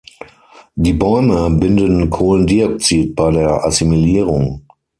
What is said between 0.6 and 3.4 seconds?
Die Bäume binden Kohlendioxid bei